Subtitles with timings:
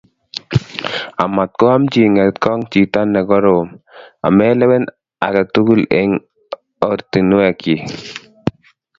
[1.23, 3.67] Amat koamjin ng'etkong' chiito ne koroom,
[4.27, 4.83] amelewen
[5.27, 6.21] age tugul eng'
[6.89, 7.81] ortinwekyik.